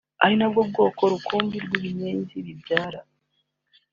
[0.23, 2.99] ari nabwo bwoko rukumbi bw’ibinyenzi bibyara